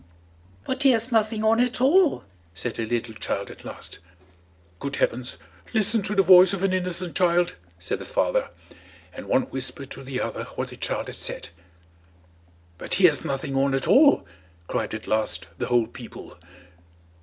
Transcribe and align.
"But 0.65 0.81
he 0.81 0.89
has 0.93 1.11
nothing 1.11 1.43
on 1.43 1.59
at 1.61 1.79
all," 1.79 2.23
said 2.55 2.79
a 2.79 2.87
little 2.87 3.13
child 3.13 3.51
at 3.51 3.63
last. 3.63 3.99
"Good 4.79 4.95
heavens! 4.95 5.37
listen 5.75 6.01
to 6.01 6.15
the 6.15 6.23
voice 6.23 6.53
of 6.53 6.63
an 6.63 6.73
innocent 6.73 7.15
child," 7.15 7.53
said 7.77 7.99
the 7.99 8.05
father, 8.05 8.49
and 9.13 9.27
one 9.27 9.43
whispered 9.51 9.91
to 9.91 10.03
the 10.03 10.19
other 10.19 10.45
what 10.55 10.69
the 10.69 10.75
child 10.75 11.05
had 11.05 11.17
said. 11.17 11.49
"But 12.79 12.95
he 12.95 13.05
has 13.05 13.23
nothing 13.23 13.55
on 13.55 13.75
at 13.75 13.87
all," 13.87 14.25
cried 14.65 14.95
at 14.95 15.05
last 15.05 15.45
the 15.59 15.67
whole 15.67 15.85
people. 15.85 16.39